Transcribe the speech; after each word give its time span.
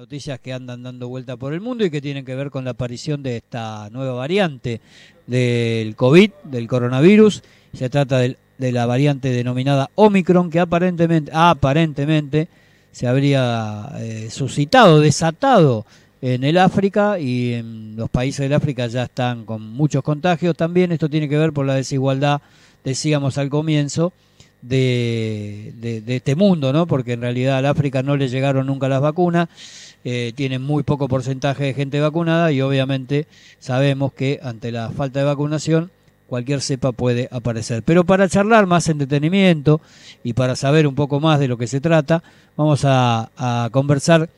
noticias 0.00 0.40
que 0.40 0.54
andan 0.54 0.82
dando 0.82 1.08
vuelta 1.10 1.36
por 1.36 1.52
el 1.52 1.60
mundo 1.60 1.84
y 1.84 1.90
que 1.90 2.00
tienen 2.00 2.24
que 2.24 2.34
ver 2.34 2.50
con 2.50 2.64
la 2.64 2.70
aparición 2.70 3.22
de 3.22 3.36
esta 3.36 3.90
nueva 3.90 4.14
variante 4.14 4.80
del 5.26 5.94
COVID, 5.94 6.30
del 6.44 6.68
coronavirus. 6.68 7.42
Se 7.74 7.90
trata 7.90 8.18
de 8.20 8.72
la 8.72 8.86
variante 8.86 9.28
denominada 9.28 9.90
Omicron, 9.96 10.48
que 10.48 10.58
aparentemente, 10.58 11.30
aparentemente 11.34 12.48
se 12.92 13.08
habría 13.08 13.90
eh, 13.98 14.28
suscitado, 14.30 15.00
desatado 15.00 15.84
en 16.22 16.44
el 16.44 16.56
África 16.56 17.18
y 17.18 17.52
en 17.52 17.94
los 17.94 18.08
países 18.08 18.40
del 18.40 18.54
África 18.54 18.86
ya 18.86 19.02
están 19.02 19.44
con 19.44 19.60
muchos 19.60 20.02
contagios 20.02 20.56
también. 20.56 20.92
Esto 20.92 21.10
tiene 21.10 21.28
que 21.28 21.36
ver 21.36 21.52
por 21.52 21.66
la 21.66 21.74
desigualdad, 21.74 22.40
decíamos 22.82 23.36
al 23.36 23.50
comienzo, 23.50 24.14
de, 24.62 26.02
de, 26.04 26.16
este 26.16 26.34
mundo, 26.34 26.72
¿no? 26.72 26.86
Porque 26.86 27.12
en 27.12 27.22
realidad 27.22 27.58
al 27.58 27.66
África 27.66 28.02
no 28.02 28.16
le 28.16 28.28
llegaron 28.28 28.66
nunca 28.66 28.88
las 28.88 29.00
vacunas, 29.00 29.48
eh, 30.04 30.32
tienen 30.34 30.62
muy 30.62 30.82
poco 30.82 31.08
porcentaje 31.08 31.64
de 31.64 31.74
gente 31.74 32.00
vacunada 32.00 32.52
y 32.52 32.60
obviamente 32.60 33.26
sabemos 33.58 34.12
que 34.12 34.40
ante 34.42 34.72
la 34.72 34.90
falta 34.90 35.20
de 35.20 35.26
vacunación 35.26 35.90
cualquier 36.26 36.62
cepa 36.62 36.92
puede 36.92 37.28
aparecer. 37.32 37.82
Pero 37.82 38.04
para 38.04 38.28
charlar 38.28 38.66
más 38.66 38.88
entretenimiento 38.88 39.80
y 40.22 40.32
para 40.32 40.56
saber 40.56 40.86
un 40.86 40.94
poco 40.94 41.20
más 41.20 41.40
de 41.40 41.48
lo 41.48 41.58
que 41.58 41.66
se 41.66 41.80
trata, 41.80 42.22
vamos 42.56 42.84
a, 42.84 43.30
a 43.36 43.68
conversar 43.70 44.30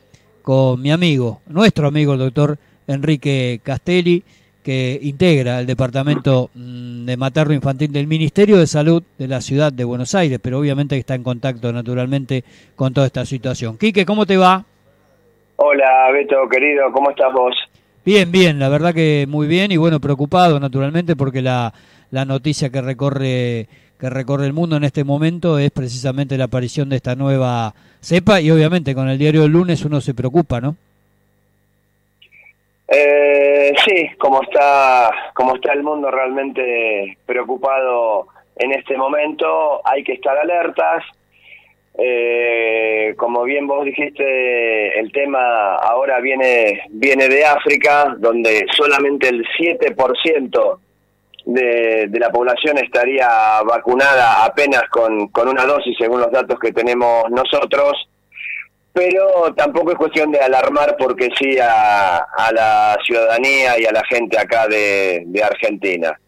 con 0.43 0.81
mi 0.81 0.91
amigo, 0.91 1.41
nuestro 1.47 1.87
amigo 1.87 2.15
el 2.15 2.19
doctor 2.19 2.59
Enrique 2.87 3.61
Castelli, 3.63 4.25
que 4.63 4.99
integra 5.03 5.61
el 5.61 5.67
Departamento 5.67 6.51
mm, 6.55 7.05
de 7.05 7.17
Materno 7.17 7.55
Infantil 7.55 7.93
del 7.93 8.07
Ministerio 8.07 8.59
de 8.59 8.67
Salud 8.67 9.03
de 9.19 9.29
la 9.29 9.41
Ciudad 9.41 9.73
de 9.73 9.85
Buenos 9.85 10.15
Aires, 10.15 10.39
pero 10.43 10.59
obviamente 10.59 10.97
está 10.97 11.15
en 11.15 11.23
contacto 11.23 11.73
naturalmente 11.73 12.45
con 12.77 12.95
toda 12.95 13.07
esta 13.07 13.27
situación. 13.27 13.77
Quique, 13.77 14.07
¿cómo 14.07 14.25
te 14.25 14.37
va? 14.37 14.65
Hola, 15.65 16.11
Beto, 16.11 16.49
querido, 16.49 16.91
¿cómo 16.91 17.11
estás 17.11 17.33
vos? 17.33 17.55
Bien, 18.05 18.33
bien, 18.33 18.59
la 18.59 18.69
verdad 18.69 18.93
que 18.93 19.27
muy 19.29 19.47
bien 19.47 19.71
y 19.71 19.77
bueno, 19.77 20.01
preocupado 20.01 20.59
naturalmente 20.59 21.15
porque 21.15 21.41
la, 21.41 21.73
la 22.11 22.25
noticia 22.25 22.69
que 22.69 22.83
recorre 22.83 23.69
que 24.01 24.11
recorre 24.11 24.47
el 24.47 24.55
mundo 24.55 24.75
en 24.75 24.83
este 24.83 25.05
momento 25.05 25.61
es 25.61 25.71
precisamente 25.71 26.37
la 26.37 26.47
aparición 26.47 26.89
de 26.89 26.97
esta 26.97 27.15
nueva 27.15 27.75
cepa 28.01 28.41
y 28.41 28.51
obviamente 28.51 28.93
con 28.93 29.09
el 29.09 29.19
diario 29.19 29.43
del 29.43 29.53
lunes 29.53 29.85
uno 29.85 30.01
se 30.01 30.15
preocupa, 30.15 30.61
¿no? 30.61 30.75
Eh, 32.89 33.73
sí, 33.87 34.09
como 34.19 34.43
está, 34.43 35.13
como 35.33 35.55
está 35.55 35.75
el 35.75 35.85
mundo 35.85 36.11
realmente 36.11 37.17
preocupado 37.25 38.27
en 38.57 38.73
este 38.73 38.97
momento, 38.97 39.81
hay 39.87 40.03
que 40.03 40.15
estar 40.15 40.37
alertas. 40.37 41.05
Eh, 41.99 43.15
como 43.17 43.45
bien 43.45 43.67
vos 43.67 43.85
dijiste, 43.85 44.99
el 44.99 45.13
tema 45.13 45.75
ahora 45.77 46.21
viene, 46.21 46.83
viene 46.91 47.29
de 47.29 47.45
África, 47.45 48.17
donde 48.19 48.65
solamente 48.77 49.29
el 49.29 49.45
7% 49.59 50.79
de, 51.45 52.07
de 52.09 52.19
la 52.19 52.31
población 52.31 52.79
estaría 52.79 53.29
vacunada 53.67 54.45
apenas 54.45 54.83
con, 54.91 55.29
con 55.29 55.49
una 55.49 55.67
dosis, 55.67 55.97
según 55.99 56.21
los 56.21 56.31
datos 56.31 56.59
que 56.59 56.73
tenemos 56.73 57.31
nosotros 57.31 58.09
pero 58.93 59.55
tampoco 59.57 59.93
es 59.93 59.97
cuestión 59.97 60.31
de 60.33 60.39
alarmar 60.39 60.97
porque 60.99 61.31
sí 61.39 61.59
a, 61.59 62.19
a 62.19 62.53
la 62.53 62.99
ciudadanía 63.05 63.81
y 63.81 63.87
a 63.87 63.93
la 63.93 64.05
gente 64.05 64.39
acá 64.39 64.69
de, 64.69 65.23
de 65.27 65.43
Argentina. 65.43 66.19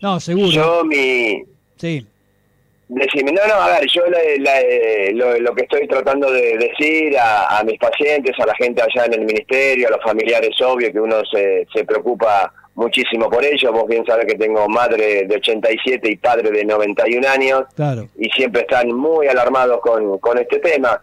No, 0.00 0.20
seguro. 0.20 0.50
Yo 0.50 0.84
mi... 0.84 1.42
Sí. 1.76 2.06
Decime, 2.94 3.32
no, 3.32 3.44
no, 3.48 3.54
a 3.54 3.80
ver, 3.80 3.88
yo 3.88 4.02
lo, 4.06 5.38
lo, 5.40 5.54
que 5.54 5.62
estoy 5.62 5.88
tratando 5.88 6.30
de 6.30 6.56
decir 6.56 7.18
a, 7.18 7.58
a 7.58 7.64
mis 7.64 7.76
pacientes, 7.76 8.38
a 8.38 8.46
la 8.46 8.54
gente 8.54 8.82
allá 8.82 9.06
en 9.06 9.14
el 9.14 9.24
ministerio, 9.24 9.88
a 9.88 9.90
los 9.90 10.02
familiares, 10.02 10.50
obvio 10.60 10.92
que 10.92 11.00
uno 11.00 11.24
se, 11.24 11.66
se 11.74 11.84
preocupa 11.84 12.52
muchísimo 12.76 13.28
por 13.28 13.44
ellos. 13.44 13.72
Vos 13.72 13.88
bien 13.88 14.04
sabés 14.06 14.26
que 14.26 14.36
tengo 14.36 14.68
madre 14.68 15.24
de 15.26 15.36
87 15.36 16.08
y 16.08 16.16
padre 16.16 16.52
de 16.52 16.64
91 16.64 17.28
años. 17.28 17.64
Claro. 17.74 18.08
Y 18.16 18.28
siempre 18.30 18.62
están 18.62 18.92
muy 18.92 19.26
alarmados 19.26 19.80
con, 19.80 20.18
con 20.18 20.38
este 20.38 20.60
tema. 20.60 21.00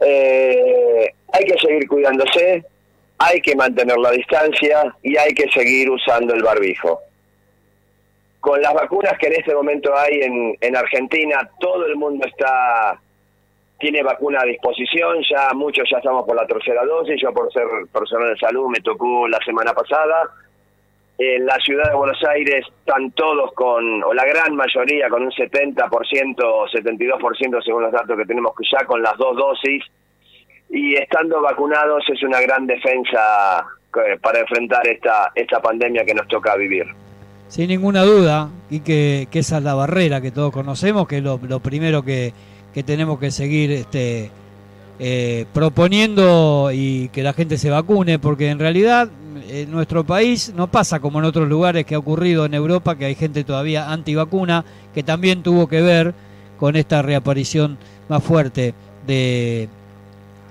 Eh, 0.00 1.12
hay 1.32 1.44
que 1.44 1.58
seguir 1.58 1.88
cuidándose, 1.88 2.64
hay 3.18 3.40
que 3.40 3.56
mantener 3.56 3.98
la 3.98 4.12
distancia 4.12 4.94
y 5.02 5.16
hay 5.16 5.32
que 5.34 5.50
seguir 5.50 5.90
usando 5.90 6.34
el 6.34 6.42
barbijo. 6.44 7.00
Con 8.40 8.60
las 8.60 8.72
vacunas 8.72 9.18
que 9.18 9.26
en 9.26 9.34
este 9.34 9.54
momento 9.54 9.94
hay 9.96 10.20
en, 10.22 10.56
en 10.60 10.76
Argentina, 10.76 11.48
todo 11.58 11.86
el 11.86 11.96
mundo 11.96 12.26
está 12.26 12.98
tiene 13.78 14.02
vacuna 14.02 14.40
a 14.42 14.44
disposición, 14.44 15.22
ya 15.28 15.54
muchos 15.54 15.88
ya 15.90 15.96
estamos 15.98 16.26
por 16.26 16.36
la 16.36 16.46
tercera 16.46 16.84
dosis, 16.84 17.18
yo 17.20 17.32
por 17.32 17.50
ser 17.50 17.64
personal 17.90 18.28
de 18.28 18.38
salud 18.38 18.68
me 18.68 18.80
tocó 18.80 19.26
la 19.26 19.38
semana 19.38 19.72
pasada, 19.72 20.30
en 21.22 21.44
la 21.44 21.56
ciudad 21.56 21.90
de 21.90 21.96
Buenos 21.96 22.22
Aires 22.24 22.64
están 22.78 23.10
todos 23.12 23.52
con, 23.52 24.02
o 24.04 24.14
la 24.14 24.24
gran 24.24 24.56
mayoría, 24.56 25.06
con 25.10 25.22
un 25.22 25.30
70%, 25.30 25.84
72% 25.86 27.62
según 27.62 27.82
los 27.82 27.92
datos 27.92 28.16
que 28.16 28.24
tenemos 28.24 28.52
ya 28.72 28.86
con 28.86 29.02
las 29.02 29.16
dos 29.18 29.36
dosis. 29.36 29.84
Y 30.70 30.94
estando 30.94 31.42
vacunados 31.42 32.04
es 32.08 32.22
una 32.22 32.40
gran 32.40 32.66
defensa 32.66 33.66
eh, 34.06 34.18
para 34.22 34.40
enfrentar 34.40 34.86
esta, 34.86 35.30
esta 35.34 35.60
pandemia 35.60 36.06
que 36.06 36.14
nos 36.14 36.26
toca 36.26 36.56
vivir. 36.56 36.86
Sin 37.50 37.66
ninguna 37.66 38.04
duda, 38.04 38.48
y 38.70 38.78
que, 38.78 39.26
esa 39.32 39.58
es 39.58 39.64
la 39.64 39.74
barrera 39.74 40.20
que 40.20 40.30
todos 40.30 40.52
conocemos, 40.52 41.08
que 41.08 41.18
es 41.18 41.22
lo, 41.24 41.38
primero 41.58 42.04
que, 42.04 42.32
que 42.72 42.84
tenemos 42.84 43.18
que 43.18 43.32
seguir 43.32 43.72
este, 43.72 44.30
eh, 45.00 45.46
proponiendo 45.52 46.70
y 46.72 47.08
que 47.08 47.24
la 47.24 47.32
gente 47.32 47.58
se 47.58 47.68
vacune, 47.68 48.20
porque 48.20 48.50
en 48.50 48.60
realidad 48.60 49.10
en 49.48 49.68
nuestro 49.68 50.04
país 50.04 50.52
no 50.54 50.70
pasa 50.70 51.00
como 51.00 51.18
en 51.18 51.24
otros 51.24 51.48
lugares 51.48 51.84
que 51.86 51.96
ha 51.96 51.98
ocurrido 51.98 52.44
en 52.44 52.54
Europa, 52.54 52.96
que 52.96 53.06
hay 53.06 53.16
gente 53.16 53.42
todavía 53.42 53.90
antivacuna, 53.90 54.64
que 54.94 55.02
también 55.02 55.42
tuvo 55.42 55.66
que 55.66 55.82
ver 55.82 56.14
con 56.56 56.76
esta 56.76 57.02
reaparición 57.02 57.78
más 58.08 58.22
fuerte 58.22 58.74
de, 59.08 59.68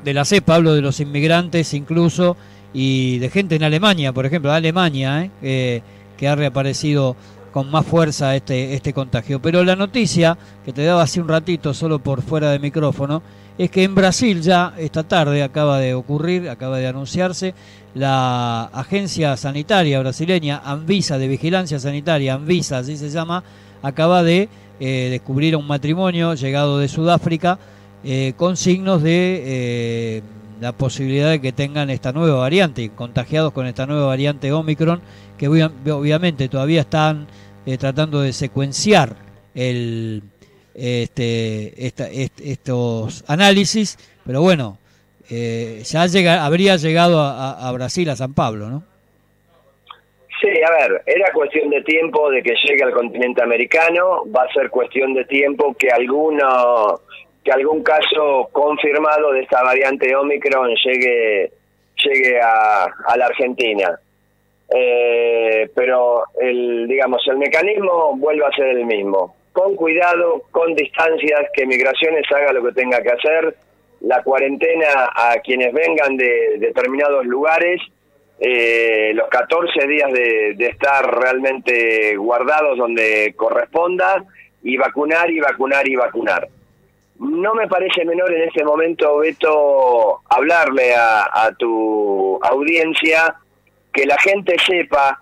de 0.03 0.13
la 0.13 0.25
cepa, 0.25 0.55
hablo 0.55 0.73
de 0.73 0.81
los 0.81 0.99
inmigrantes 0.99 1.73
incluso, 1.73 2.35
y 2.73 3.19
de 3.19 3.29
gente 3.29 3.55
en 3.55 3.63
Alemania, 3.63 4.11
por 4.11 4.25
ejemplo, 4.25 4.51
Alemania, 4.51 5.29
¿eh? 5.41 5.81
Que 6.19 6.27
ha 6.27 6.35
reaparecido 6.35 7.15
con 7.53 7.71
más 7.71 7.85
fuerza 7.85 8.35
este, 8.35 8.73
este 8.73 8.93
contagio. 8.93 9.41
Pero 9.41 9.63
la 9.63 9.77
noticia 9.77 10.37
que 10.65 10.73
te 10.73 10.83
daba 10.83 11.03
hace 11.03 11.21
un 11.21 11.29
ratito, 11.29 11.73
solo 11.73 11.99
por 11.99 12.21
fuera 12.21 12.51
de 12.51 12.59
micrófono, 12.59 13.23
es 13.57 13.71
que 13.71 13.83
en 13.83 13.95
Brasil 13.95 14.41
ya 14.41 14.73
esta 14.77 15.03
tarde 15.03 15.41
acaba 15.43 15.79
de 15.79 15.93
ocurrir, 15.93 16.49
acaba 16.49 16.77
de 16.77 16.87
anunciarse, 16.87 17.53
la 17.93 18.65
agencia 18.65 19.35
sanitaria 19.37 19.99
brasileña, 19.99 20.61
Anvisa, 20.63 21.17
de 21.17 21.27
vigilancia 21.27 21.79
sanitaria, 21.79 22.33
Anvisa, 22.33 22.79
así 22.79 22.97
se 22.97 23.09
llama, 23.09 23.43
acaba 23.81 24.21
de 24.23 24.49
eh, 24.79 25.07
descubrir 25.09 25.55
un 25.55 25.67
matrimonio 25.67 26.35
llegado 26.35 26.79
de 26.79 26.87
Sudáfrica 26.87 27.59
eh, 28.03 28.33
con 28.37 28.57
signos 28.57 29.03
de 29.03 29.43
eh, 29.45 30.21
la 30.59 30.73
posibilidad 30.73 31.29
de 31.29 31.41
que 31.41 31.51
tengan 31.51 31.89
esta 31.89 32.11
nueva 32.11 32.39
variante, 32.39 32.89
contagiados 32.95 33.53
con 33.53 33.65
esta 33.65 33.85
nueva 33.85 34.07
variante 34.07 34.51
Omicron, 34.51 35.01
que 35.37 35.47
obviamente 35.47 36.49
todavía 36.49 36.81
están 36.81 37.27
tratando 37.79 38.21
de 38.21 38.33
secuenciar 38.33 39.15
el 39.53 40.23
este, 40.79 41.87
estos 42.51 43.25
análisis, 43.27 43.97
pero 44.25 44.41
bueno, 44.41 44.77
eh, 45.29 45.81
ya 45.83 46.05
llega, 46.07 46.45
habría 46.45 46.77
llegado 46.77 47.19
a, 47.19 47.71
Brasil, 47.73 48.09
a 48.09 48.15
San 48.15 48.33
Pablo, 48.33 48.69
¿no? 48.69 48.83
Sí, 50.41 50.47
a 50.47 50.71
ver, 50.71 51.03
era 51.05 51.33
cuestión 51.33 51.69
de 51.69 51.81
tiempo 51.83 52.29
de 52.31 52.41
que 52.41 52.53
llegue 52.63 52.81
al 52.83 52.93
continente 52.93 53.43
americano, 53.43 54.23
va 54.33 54.43
a 54.43 54.53
ser 54.53 54.69
cuestión 54.69 55.13
de 55.13 55.25
tiempo 55.25 55.75
que 55.77 55.89
alguno, 55.89 57.01
que 57.49 57.53
algún 57.53 57.81
caso 57.81 58.47
confirmado 58.51 59.31
de 59.31 59.41
esta 59.41 59.63
variante 59.63 60.15
Omicron 60.15 60.69
llegue, 60.85 61.51
llegue 62.03 62.39
a, 62.39 63.17
la 63.17 63.25
Argentina. 63.25 63.99
Eh, 64.71 65.67
pero 65.73 66.25
el, 66.39 66.87
digamos, 66.87 67.27
el 67.27 67.39
mecanismo 67.39 68.15
vuelve 68.17 68.45
a 68.45 68.51
ser 68.51 68.67
el 68.67 68.85
mismo 68.85 69.35
con 69.51 69.75
cuidado, 69.75 70.43
con 70.51 70.75
distancias, 70.75 71.47
que 71.53 71.65
Migraciones 71.65 72.23
haga 72.31 72.53
lo 72.53 72.63
que 72.63 72.71
tenga 72.71 73.01
que 73.01 73.09
hacer, 73.09 73.55
la 74.01 74.21
cuarentena 74.21 75.09
a 75.13 75.39
quienes 75.43 75.73
vengan 75.73 76.15
de 76.17 76.59
determinados 76.59 77.25
lugares, 77.25 77.81
eh, 78.39 79.11
los 79.15 79.27
14 79.27 79.87
días 79.87 80.13
de, 80.13 80.55
estar 80.59 81.19
realmente 81.19 82.15
guardados 82.15 82.77
donde 82.77 83.33
corresponda 83.35 84.23
y 84.61 84.77
vacunar 84.77 85.31
y 85.31 85.39
vacunar 85.39 85.89
y 85.89 85.95
vacunar. 85.95 86.47
No 87.19 87.53
me 87.53 87.67
parece 87.67 88.05
menor 88.05 88.33
en 88.33 88.47
este 88.47 88.63
momento, 88.63 89.17
Beto, 89.17 90.21
hablarle 90.29 90.93
a 90.95 91.53
tu 91.57 92.39
audiencia 92.41 93.35
que 93.93 94.05
la 94.05 94.17
gente 94.17 94.55
sepa 94.65 95.21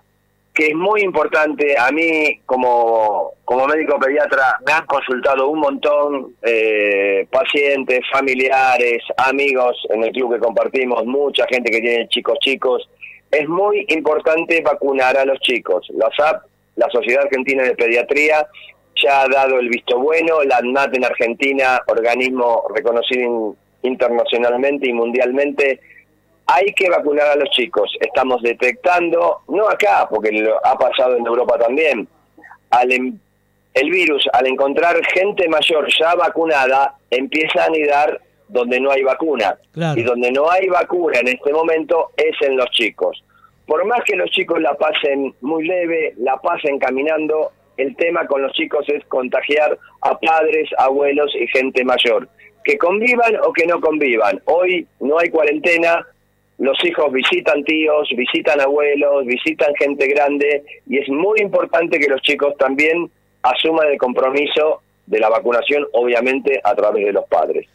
que 0.58 0.66
es 0.66 0.74
muy 0.74 1.02
importante. 1.02 1.78
A 1.78 1.92
mí, 1.92 2.40
como, 2.44 3.34
como 3.44 3.68
médico 3.68 3.96
pediatra, 4.00 4.58
me 4.66 4.72
han 4.72 4.84
consultado 4.86 5.48
un 5.48 5.60
montón 5.60 6.34
eh, 6.42 7.28
pacientes, 7.30 8.00
familiares, 8.10 8.98
amigos 9.18 9.76
en 9.90 10.02
el 10.02 10.10
club 10.10 10.34
que 10.34 10.40
compartimos, 10.40 11.06
mucha 11.06 11.46
gente 11.46 11.70
que 11.70 11.80
tiene 11.80 12.08
chicos 12.08 12.36
chicos. 12.40 12.90
Es 13.30 13.48
muy 13.48 13.86
importante 13.88 14.60
vacunar 14.60 15.16
a 15.16 15.24
los 15.24 15.38
chicos. 15.38 15.86
La 15.94 16.10
SAP, 16.16 16.42
la 16.74 16.88
Sociedad 16.90 17.22
Argentina 17.22 17.62
de 17.62 17.76
Pediatría, 17.76 18.44
ya 19.02 19.22
ha 19.22 19.28
dado 19.28 19.58
el 19.58 19.68
visto 19.68 19.98
bueno. 19.98 20.42
La 20.44 20.58
ANMAT 20.58 20.96
en 20.96 21.04
Argentina, 21.04 21.80
organismo 21.86 22.64
reconocido 22.74 23.56
internacionalmente 23.82 24.88
y 24.88 24.92
mundialmente, 24.92 25.80
hay 26.46 26.72
que 26.74 26.88
vacunar 26.88 27.28
a 27.28 27.36
los 27.36 27.50
chicos. 27.50 27.94
Estamos 28.00 28.42
detectando, 28.42 29.42
no 29.48 29.68
acá, 29.68 30.08
porque 30.10 30.32
lo 30.32 30.64
ha 30.66 30.76
pasado 30.78 31.16
en 31.16 31.26
Europa 31.26 31.58
también, 31.58 32.08
al 32.70 32.92
em, 32.92 33.18
el 33.74 33.90
virus, 33.90 34.26
al 34.32 34.46
encontrar 34.46 34.96
gente 35.14 35.48
mayor 35.48 35.86
ya 35.98 36.14
vacunada, 36.14 36.94
empieza 37.10 37.62
a 37.62 37.66
anidar 37.66 38.20
donde 38.48 38.80
no 38.80 38.90
hay 38.90 39.02
vacuna. 39.02 39.56
Y 39.94 40.02
donde 40.02 40.32
no 40.32 40.50
hay 40.50 40.66
vacuna 40.68 41.20
en 41.20 41.28
este 41.28 41.52
momento 41.52 42.10
es 42.16 42.34
en 42.40 42.56
los 42.56 42.70
chicos. 42.70 43.22
Por 43.66 43.84
más 43.84 44.00
que 44.04 44.16
los 44.16 44.30
chicos 44.30 44.60
la 44.60 44.74
pasen 44.74 45.34
muy 45.42 45.66
leve, 45.66 46.14
la 46.16 46.38
pasen 46.38 46.78
caminando, 46.78 47.52
el 47.78 47.96
tema 47.96 48.26
con 48.26 48.42
los 48.42 48.52
chicos 48.52 48.84
es 48.88 49.04
contagiar 49.06 49.78
a 50.02 50.18
padres, 50.18 50.68
abuelos 50.76 51.34
y 51.34 51.46
gente 51.46 51.84
mayor. 51.84 52.28
Que 52.64 52.76
convivan 52.76 53.36
o 53.44 53.52
que 53.52 53.66
no 53.66 53.80
convivan. 53.80 54.42
Hoy 54.44 54.86
no 55.00 55.18
hay 55.18 55.30
cuarentena, 55.30 56.06
los 56.58 56.76
hijos 56.84 57.12
visitan 57.12 57.62
tíos, 57.64 58.08
visitan 58.16 58.60
abuelos, 58.60 59.24
visitan 59.24 59.72
gente 59.76 60.08
grande 60.08 60.64
y 60.86 60.98
es 60.98 61.08
muy 61.08 61.40
importante 61.40 62.00
que 62.00 62.08
los 62.08 62.20
chicos 62.20 62.56
también 62.58 63.08
asuman 63.42 63.88
el 63.88 63.98
compromiso 63.98 64.82
de 65.06 65.20
la 65.20 65.28
vacunación, 65.28 65.86
obviamente 65.92 66.60
a 66.62 66.74
través 66.74 67.06
de 67.06 67.12
los 67.12 67.24
padres. 67.26 67.66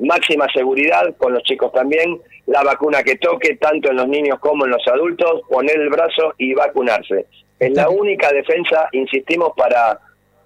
Máxima 0.00 0.46
seguridad 0.52 1.14
con 1.16 1.32
los 1.32 1.44
chicos 1.44 1.72
también, 1.72 2.18
la 2.46 2.64
vacuna 2.64 3.04
que 3.04 3.16
toque 3.16 3.54
tanto 3.56 3.90
en 3.90 3.96
los 3.96 4.08
niños 4.08 4.40
como 4.40 4.64
en 4.64 4.72
los 4.72 4.86
adultos, 4.88 5.42
poner 5.48 5.78
el 5.78 5.88
brazo 5.88 6.34
y 6.36 6.52
vacunarse. 6.54 7.26
Es 7.66 7.72
la 7.74 7.88
única 7.88 8.30
defensa, 8.32 8.88
insistimos, 8.92 9.52
para, 9.56 9.98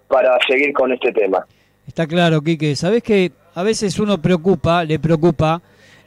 para 0.06 0.38
seguir 0.47 0.73
con 0.73 0.93
este 0.93 1.12
tema. 1.12 1.47
Está 1.87 2.06
claro, 2.06 2.43
Quique. 2.43 2.76
Sabes 2.76 3.03
que 3.03 3.32
a 3.55 3.62
veces 3.62 3.99
uno 3.99 4.20
preocupa, 4.20 4.85
le 4.85 4.99
preocupa 4.99 5.61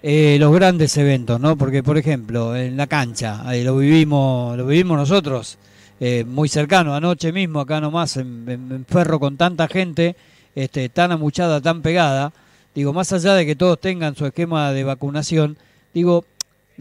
eh, 0.03 0.37
los 0.39 0.53
grandes 0.53 0.95
eventos, 0.97 1.39
¿no? 1.39 1.57
Porque, 1.57 1.83
por 1.83 1.97
ejemplo, 1.97 2.55
en 2.55 2.77
la 2.77 2.87
cancha, 2.87 3.41
ahí 3.47 3.63
lo 3.63 3.77
vivimos, 3.77 4.57
lo 4.57 4.65
vivimos 4.65 4.97
nosotros, 4.97 5.57
eh, 5.99 6.23
muy 6.23 6.49
cercano, 6.49 6.95
anoche 6.95 7.31
mismo, 7.31 7.59
acá 7.59 7.81
nomás, 7.81 8.17
en, 8.17 8.85
Ferro, 8.87 9.19
con 9.19 9.37
tanta 9.37 9.67
gente, 9.67 10.15
este, 10.55 10.89
tan 10.89 11.11
amuchada, 11.11 11.61
tan 11.61 11.81
pegada. 11.81 12.31
Digo, 12.73 12.93
más 12.93 13.11
allá 13.13 13.35
de 13.35 13.45
que 13.45 13.55
todos 13.55 13.79
tengan 13.79 14.15
su 14.15 14.25
esquema 14.25 14.71
de 14.71 14.83
vacunación, 14.83 15.57
digo, 15.93 16.25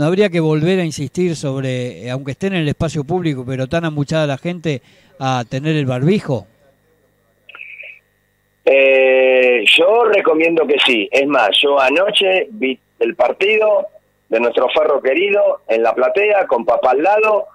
no 0.00 0.06
habría 0.06 0.30
que 0.30 0.40
volver 0.40 0.80
a 0.80 0.84
insistir 0.86 1.36
sobre, 1.36 2.06
eh, 2.06 2.10
aunque 2.10 2.30
estén 2.30 2.54
en 2.54 2.62
el 2.62 2.68
espacio 2.68 3.04
público, 3.04 3.44
pero 3.46 3.68
tan 3.68 3.84
amuchada 3.84 4.26
la 4.26 4.38
gente, 4.38 4.80
a 5.18 5.44
tener 5.46 5.76
el 5.76 5.84
barbijo. 5.84 6.46
yo 9.76 10.04
recomiendo 10.04 10.66
que 10.66 10.78
sí. 10.86 11.06
Es 11.12 11.26
más, 11.26 11.50
yo 11.62 11.78
anoche 11.78 12.46
vi 12.50 12.78
el 12.98 13.14
partido 13.14 13.88
de 14.30 14.40
nuestro 14.40 14.70
ferro 14.70 15.02
querido 15.02 15.60
en 15.68 15.82
la 15.82 15.94
platea, 15.94 16.46
con 16.46 16.64
papá 16.64 16.92
al 16.92 17.02
lado, 17.02 17.48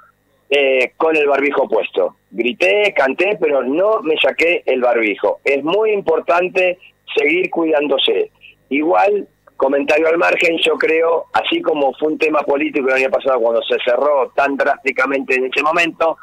eh, 0.48 0.92
con 0.98 1.16
el 1.16 1.26
barbijo 1.26 1.68
puesto. 1.68 2.18
Grité, 2.30 2.94
canté, 2.96 3.40
pero 3.42 3.64
no 3.64 4.02
me 4.04 4.18
saqué 4.18 4.62
el 4.68 4.82
barbijo. 4.82 5.40
Es 5.44 5.64
muy 5.64 5.94
importante 5.94 6.78
seguir 7.18 7.50
cuidándose. 7.50 8.30
Igual, 8.70 9.28
comentario 9.58 10.08
al 10.08 10.18
margen, 10.18 10.58
yo 10.58 10.78
creo, 10.78 11.26
así 11.34 11.62
como 11.62 11.94
fue 11.94 12.10
un 12.14 12.18
tema 12.18 12.42
político 12.42 12.88
el 12.90 13.04
año 13.04 13.10
pasado 13.10 13.40
cuando 13.40 13.62
se 13.64 13.78
cerró 13.84 14.32
tan 14.36 14.58
drásticamente 14.58 15.36
en 15.36 15.46
ese 15.46 15.62
momento, 15.64 16.18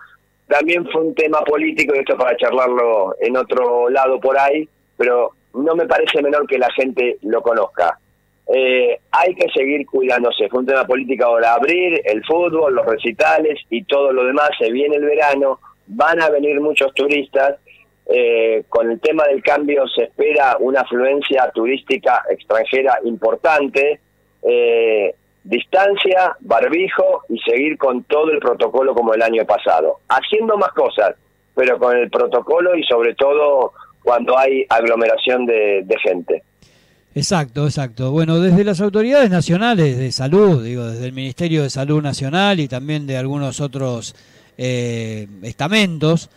también 0.47 0.87
fue 0.91 1.01
un 1.03 1.15
tema 1.15 1.41
político, 1.43 1.95
y 1.95 2.01
esto 2.01 2.17
para 2.17 2.37
charlarlo 2.37 3.15
en 3.21 3.37
otro 3.37 3.89
lado 3.89 4.21
por 4.21 4.39
ahí, 4.39 4.69
pero 4.97 5.33
no 5.55 5.75
me 5.75 5.87
parece 5.87 6.23
menor 6.23 6.47
que 6.47 6.59
la 6.59 6.71
gente 6.73 7.19
lo 7.23 7.41
conozca. 7.43 7.99
Eh, 8.55 8.99
hay 9.11 9.35
que 9.35 9.49
seguir 9.51 9.87
cuidándose. 9.87 10.49
Fue 10.49 10.61
un 10.61 10.67
tema 10.67 10.85
político 10.85 11.25
ahora 11.25 11.55
abrir 11.55 12.03
el 12.05 12.25
fútbol, 12.25 12.75
los 12.75 12.87
recitales 12.87 13.61
y 13.71 13.85
todo 13.85 14.13
lo 14.13 14.25
demás. 14.25 14.51
Se 14.59 14.71
viene 14.71 14.97
el 14.97 15.05
verano, 15.05 15.61
van 15.87 16.21
a 16.21 16.29
venir 16.29 16.61
muchos 16.61 16.93
turistas. 16.95 17.57
Eh, 18.15 18.65
con 18.69 18.91
el 18.91 19.01
tema 19.01 19.25
del 19.25 19.43
cambio 19.43 19.89
se 19.89 20.05
espera 20.05 20.57
una 20.61 20.81
afluencia 20.81 21.51
turística 21.55 22.23
extranjera 22.31 22.99
importante. 23.05 24.01
Eh, 24.43 25.15
distancia, 25.45 26.37
barbijo 26.41 27.23
y 27.29 27.39
seguir 27.39 27.79
con 27.79 28.05
todo 28.05 28.31
el 28.31 28.39
protocolo 28.39 28.95
como 28.95 29.15
el 29.15 29.23
año 29.23 29.45
pasado. 29.45 30.01
Haciendo 30.09 30.57
más 30.59 30.73
cosas, 30.73 31.15
pero 31.55 31.79
con 31.79 31.97
el 31.97 32.11
protocolo 32.11 32.77
y 32.77 32.85
sobre 32.85 33.15
todo 33.15 33.73
cuando 34.03 34.37
hay 34.37 34.67
aglomeración 34.69 35.47
de 35.47 35.97
gente. 36.03 36.43
Exacto, 37.15 37.67
exacto. 37.67 38.11
Bueno, 38.11 38.41
desde 38.41 38.65
las 38.65 38.81
autoridades 38.81 39.31
nacionales 39.31 39.99
de 39.99 40.11
salud, 40.13 40.65
digo, 40.65 40.87
desde 40.87 41.07
el 41.07 41.13
Ministerio 41.13 41.63
de 41.63 41.69
Salud 41.69 42.03
Nacional 42.03 42.59
y 42.59 42.69
también 42.69 43.07
de 43.07 43.19
algunos 43.19 43.61
otros 43.61 44.17
eh, 44.57 45.27
estamentos, 45.43 46.31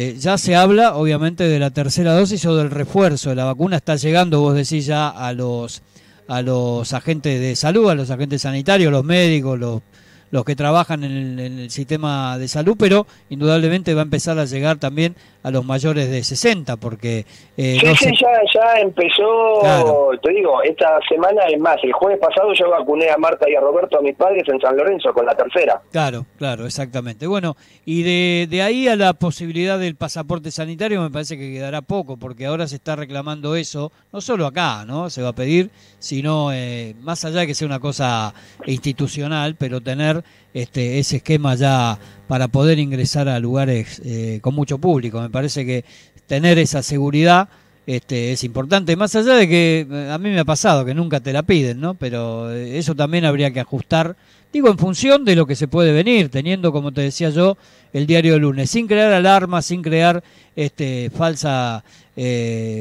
eh, 0.00 0.14
ya 0.16 0.38
se 0.38 0.54
habla, 0.54 0.94
obviamente, 0.94 1.42
de 1.42 1.58
la 1.58 1.70
tercera 1.70 2.14
dosis 2.14 2.46
o 2.46 2.54
del 2.54 2.70
refuerzo. 2.70 3.34
La 3.34 3.44
vacuna 3.44 3.78
está 3.78 3.96
llegando, 3.96 4.40
vos 4.40 4.54
decís, 4.54 4.86
ya 4.86 5.08
a 5.08 5.32
los, 5.32 5.82
a 6.28 6.40
los 6.40 6.92
agentes 6.92 7.40
de 7.40 7.56
salud, 7.56 7.90
a 7.90 7.96
los 7.96 8.08
agentes 8.08 8.42
sanitarios, 8.42 8.92
los 8.92 9.04
médicos, 9.04 9.58
los 9.58 9.82
los 10.30 10.44
que 10.44 10.56
trabajan 10.56 11.04
en 11.04 11.38
el, 11.38 11.70
sistema 11.70 12.38
de 12.38 12.48
salud, 12.48 12.76
pero 12.78 13.06
indudablemente 13.28 13.94
va 13.94 14.00
a 14.00 14.04
empezar 14.04 14.38
a 14.38 14.44
llegar 14.44 14.78
también 14.78 15.14
a 15.42 15.50
los 15.50 15.64
mayores 15.64 16.10
de 16.10 16.22
60, 16.22 16.76
porque... 16.76 17.24
Eh, 17.56 17.78
sí, 17.96 18.10
ya, 18.20 18.28
ya 18.54 18.80
empezó, 18.80 20.10
te 20.22 20.32
digo, 20.32 20.62
esta 20.62 20.98
semana 21.08 21.42
es 21.44 21.58
más, 21.60 21.76
el 21.82 21.92
jueves 21.92 22.18
pasado 22.18 22.52
yo 22.54 22.70
vacuné 22.70 23.10
a 23.10 23.16
Marta 23.16 23.48
y 23.48 23.54
a 23.54 23.60
Roberto, 23.60 23.98
a 23.98 24.02
mis 24.02 24.14
padres, 24.14 24.44
en 24.48 24.60
San 24.60 24.76
Lorenzo, 24.76 25.12
con 25.12 25.26
la 25.26 25.34
tercera. 25.34 25.80
Claro, 25.92 26.26
claro, 26.36 26.66
exactamente. 26.66 27.26
Bueno, 27.26 27.56
y 27.84 28.02
de, 28.02 28.46
de 28.50 28.62
ahí 28.62 28.88
a 28.88 28.96
la 28.96 29.12
posibilidad 29.14 29.78
del 29.78 29.96
pasaporte 29.96 30.50
sanitario 30.50 31.00
me 31.02 31.10
parece 31.10 31.38
que 31.38 31.52
quedará 31.52 31.82
poco, 31.82 32.16
porque 32.16 32.46
ahora 32.46 32.66
se 32.66 32.76
está 32.76 32.96
reclamando 32.96 33.56
eso, 33.56 33.92
no 34.12 34.20
solo 34.20 34.46
acá, 34.46 34.84
¿no? 34.86 35.10
Se 35.10 35.22
va 35.22 35.30
a 35.30 35.34
pedir, 35.34 35.70
sino 35.98 36.52
eh, 36.52 36.94
más 37.00 37.24
allá 37.24 37.40
de 37.40 37.46
que 37.46 37.54
sea 37.54 37.66
una 37.66 37.80
cosa 37.80 38.34
institucional, 38.66 39.56
pero 39.56 39.80
tener 39.80 40.17
este, 40.54 40.98
ese 40.98 41.16
esquema 41.16 41.54
ya 41.54 41.98
para 42.26 42.48
poder 42.48 42.78
ingresar 42.78 43.28
a 43.28 43.40
lugares 43.40 44.00
eh, 44.04 44.38
con 44.42 44.54
mucho 44.54 44.78
público. 44.78 45.20
Me 45.20 45.30
parece 45.30 45.64
que 45.64 45.84
tener 46.26 46.58
esa 46.58 46.82
seguridad 46.82 47.48
este, 47.86 48.32
es 48.32 48.44
importante, 48.44 48.96
más 48.96 49.14
allá 49.16 49.34
de 49.34 49.48
que 49.48 49.86
eh, 49.90 50.10
a 50.10 50.18
mí 50.18 50.28
me 50.28 50.40
ha 50.40 50.44
pasado 50.44 50.84
que 50.84 50.94
nunca 50.94 51.20
te 51.20 51.32
la 51.32 51.42
piden, 51.42 51.80
¿no? 51.80 51.94
Pero 51.94 52.52
eh, 52.52 52.76
eso 52.76 52.94
también 52.94 53.24
habría 53.24 53.50
que 53.50 53.60
ajustar, 53.60 54.14
digo, 54.52 54.68
en 54.68 54.76
función 54.76 55.24
de 55.24 55.34
lo 55.34 55.46
que 55.46 55.56
se 55.56 55.68
puede 55.68 55.92
venir, 55.92 56.28
teniendo, 56.28 56.70
como 56.70 56.92
te 56.92 57.00
decía 57.00 57.30
yo, 57.30 57.56
el 57.94 58.06
diario 58.06 58.34
de 58.34 58.40
lunes, 58.40 58.68
sin 58.68 58.86
crear 58.86 59.10
alarma, 59.12 59.62
sin 59.62 59.80
crear 59.80 60.22
este, 60.54 61.10
falsa 61.10 61.82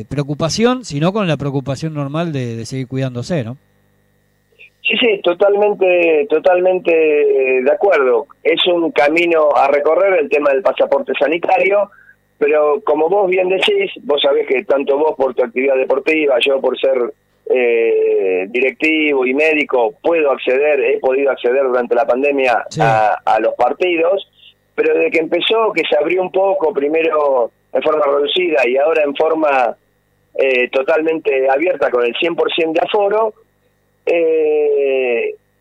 preocupación, 0.10 0.84
sino 0.84 1.14
con 1.14 1.28
la 1.28 1.38
preocupación 1.38 1.94
normal 1.94 2.34
de, 2.34 2.56
de 2.56 2.66
seguir 2.66 2.88
cuidándose, 2.88 3.44
¿no? 3.44 3.56
Sí, 4.88 4.96
sí, 4.98 5.22
totalmente, 5.22 6.28
totalmente 6.30 6.92
de 6.92 7.72
acuerdo. 7.72 8.28
Es 8.42 8.66
un 8.68 8.92
camino 8.92 9.50
a 9.54 9.68
recorrer 9.68 10.20
el 10.20 10.30
tema 10.30 10.52
del 10.52 10.62
pasaporte 10.62 11.12
sanitario, 11.20 11.92
pero 12.38 12.80
como 12.86 13.10
vos 13.10 13.30
bien 13.30 13.50
decís, 13.50 13.92
vos 14.04 14.22
sabés 14.22 14.48
que 14.48 14.64
tanto 14.64 14.98
vos 14.98 15.16
por 15.18 15.34
tu 15.34 15.44
actividad 15.44 15.76
deportiva, 15.76 16.38
yo 16.40 16.62
por 16.62 16.80
ser 16.80 17.12
eh, 17.50 18.46
directivo 18.50 19.26
y 19.26 19.34
médico, 19.34 19.96
puedo 20.02 20.32
acceder, 20.32 20.80
he 20.80 21.00
podido 21.00 21.32
acceder 21.32 21.64
durante 21.64 21.96
la 21.96 22.06
pandemia 22.06 22.66
a, 22.80 23.40
los 23.42 23.56
partidos, 23.56 24.30
pero 24.76 24.94
desde 24.94 25.12
que 25.12 25.20
empezó, 25.20 25.74
que 25.74 25.84
se 25.90 25.98
abrió 25.98 26.22
un 26.22 26.32
poco, 26.32 26.74
primero 26.74 27.52
en 27.74 27.82
forma 27.82 28.06
reducida 28.06 28.68
y 28.68 28.78
ahora 28.78 29.04
en 29.04 29.16
forma 29.16 29.76
eh, 30.36 30.70
totalmente 30.70 31.50
abierta 31.50 31.90
con 31.90 32.06
el 32.06 32.14
100% 32.14 32.74
de 32.74 32.80
aforo, 32.80 33.34
eh, 34.06 34.77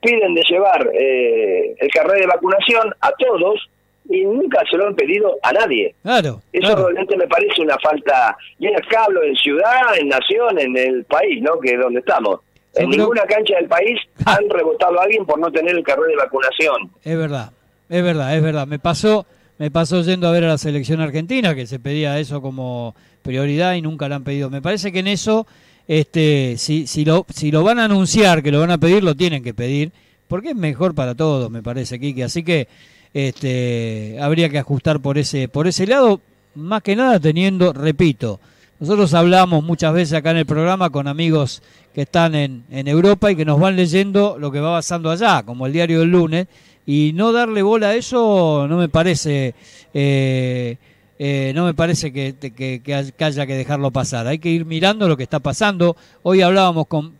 piden 0.06 0.34
de 0.34 0.42
llevar 0.48 0.88
eh, 0.94 1.74
el 1.78 1.88
carnet 1.90 2.20
de 2.20 2.26
vacunación 2.26 2.94
a 3.00 3.10
todos 3.18 3.68
y 4.08 4.24
nunca 4.24 4.62
se 4.70 4.76
lo 4.76 4.86
han 4.86 4.94
pedido 4.94 5.36
a 5.42 5.52
nadie. 5.52 5.94
Claro. 6.02 6.40
Eso 6.52 6.76
realmente 6.76 7.16
me 7.16 7.26
parece 7.26 7.60
una 7.62 7.76
falta. 7.78 8.36
Y 8.58 8.68
acá 8.68 9.04
hablo 9.04 9.24
en 9.24 9.34
ciudad, 9.34 9.98
en 9.98 10.08
nación, 10.08 10.58
en 10.60 10.76
el 10.76 11.04
país, 11.04 11.42
¿no? 11.42 11.58
Que 11.58 11.72
es 11.72 11.80
donde 11.80 12.00
estamos. 12.00 12.40
en 12.74 12.90
ninguna 12.90 13.22
cancha 13.22 13.56
del 13.56 13.66
país 13.66 13.98
han 14.24 14.48
rebotado 14.48 15.00
a 15.00 15.04
alguien 15.04 15.26
por 15.26 15.40
no 15.40 15.50
tener 15.50 15.76
el 15.76 15.82
carnet 15.82 16.08
de 16.08 16.16
vacunación. 16.16 16.90
Es 17.02 17.18
verdad, 17.18 17.50
es 17.88 18.02
verdad, 18.04 18.36
es 18.36 18.42
verdad. 18.42 18.66
Me 18.66 18.78
pasó 18.78 19.26
me 19.58 19.70
pasó 19.70 20.02
yendo 20.02 20.28
a 20.28 20.32
ver 20.32 20.44
a 20.44 20.48
la 20.48 20.58
selección 20.58 21.00
argentina, 21.00 21.54
que 21.54 21.66
se 21.66 21.78
pedía 21.78 22.18
eso 22.18 22.42
como 22.42 22.94
prioridad 23.22 23.74
y 23.74 23.82
nunca 23.82 24.08
lo 24.08 24.16
han 24.16 24.24
pedido. 24.24 24.50
Me 24.50 24.60
parece 24.60 24.92
que 24.92 24.98
en 24.98 25.08
eso, 25.08 25.46
este, 25.88 26.56
si, 26.58 26.86
si, 26.86 27.04
lo, 27.04 27.26
si 27.32 27.50
lo 27.50 27.62
van 27.62 27.78
a 27.78 27.84
anunciar, 27.84 28.42
que 28.42 28.50
lo 28.50 28.60
van 28.60 28.70
a 28.70 28.78
pedir, 28.78 29.02
lo 29.02 29.14
tienen 29.14 29.42
que 29.42 29.54
pedir, 29.54 29.92
porque 30.28 30.50
es 30.50 30.56
mejor 30.56 30.94
para 30.94 31.14
todos, 31.14 31.50
me 31.50 31.62
parece, 31.62 31.98
Kike. 32.00 32.24
Así 32.24 32.42
que 32.42 32.68
este, 33.14 34.18
habría 34.20 34.48
que 34.48 34.58
ajustar 34.58 35.00
por 35.00 35.18
ese, 35.18 35.48
por 35.48 35.66
ese 35.66 35.86
lado, 35.86 36.20
más 36.54 36.82
que 36.82 36.96
nada 36.96 37.20
teniendo, 37.20 37.72
repito, 37.72 38.40
nosotros 38.78 39.14
hablamos 39.14 39.64
muchas 39.64 39.94
veces 39.94 40.14
acá 40.14 40.32
en 40.32 40.38
el 40.38 40.46
programa 40.46 40.90
con 40.90 41.08
amigos 41.08 41.62
que 41.94 42.02
están 42.02 42.34
en, 42.34 42.64
en 42.70 42.88
Europa 42.88 43.30
y 43.30 43.36
que 43.36 43.46
nos 43.46 43.58
van 43.58 43.74
leyendo 43.76 44.36
lo 44.38 44.50
que 44.50 44.60
va 44.60 44.76
pasando 44.76 45.10
allá, 45.10 45.42
como 45.44 45.66
el 45.66 45.72
diario 45.72 46.00
del 46.00 46.10
lunes, 46.10 46.46
y 46.84 47.12
no 47.14 47.32
darle 47.32 47.62
bola 47.62 47.88
a 47.88 47.94
eso 47.96 48.66
no 48.68 48.76
me 48.76 48.88
parece 48.88 49.54
eh, 49.92 50.76
eh, 51.18 51.52
no 51.54 51.64
me 51.64 51.74
parece 51.74 52.12
que, 52.12 52.34
que, 52.34 52.94
haya 52.94 53.46
que 53.46 53.54
dejarlo 53.54 53.90
pasar. 53.90 54.26
Hay 54.26 54.38
que 54.38 54.50
ir 54.50 54.64
mirando 54.64 55.08
lo 55.08 55.16
que 55.16 55.22
está 55.22 55.40
pasando. 55.40 55.96
Hoy 56.22 56.42
hablábamos 56.42 56.86
con, 56.86 57.14